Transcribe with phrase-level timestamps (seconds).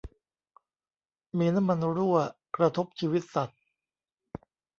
[1.37, 2.17] มีน้ำมันรั่ว
[2.55, 3.61] กระทบชีวิตสัตว์